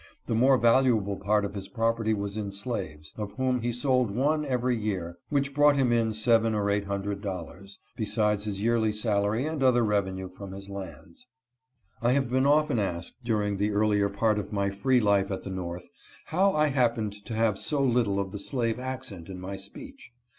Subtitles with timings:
[0.25, 4.43] The more valuable part of his property was in slaves, of whom he sold one
[4.45, 9.45] every year, which brought him in seven or eight hundred dollars, besides his yearly salary
[9.45, 11.27] and other revenue from his lands.
[12.01, 12.15] THE LAW OF COMPENSATION.
[12.15, 15.43] 49 I have been often asked, during the earlier part of my free life at
[15.43, 15.87] the North,
[16.25, 20.11] how I happened to have so little of the slave accent in my speech.